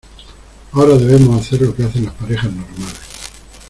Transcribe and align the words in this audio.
ahora 0.71 0.97
debemos 0.97 1.39
hacer 1.39 1.61
lo 1.61 1.75
que 1.75 1.83
hacen 1.83 2.05
las 2.05 2.15
parejas 2.15 2.51
normales. 2.51 2.95